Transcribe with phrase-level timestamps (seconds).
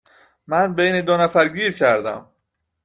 [0.47, 2.25] من بین دو نفر گیر کردم